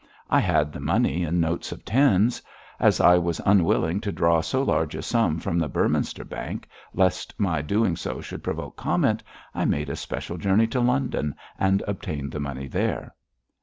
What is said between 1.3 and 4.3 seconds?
notes of tens. As I was unwilling to